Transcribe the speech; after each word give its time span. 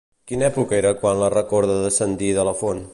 Quina 0.29 0.47
època 0.47 0.77
era 0.77 0.93
quan 1.03 1.21
la 1.25 1.31
recorda 1.37 1.77
descendir 1.85 2.35
de 2.41 2.49
la 2.51 2.61
font? 2.65 2.83